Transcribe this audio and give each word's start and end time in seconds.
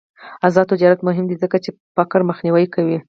آزاد 0.47 0.65
تجارت 0.73 0.99
مهم 1.07 1.25
دی 1.29 1.35
ځکه 1.43 1.57
چې 1.63 1.69
فقر 1.95 2.19
مخنیوی 2.29 2.65
کوي. 2.75 2.97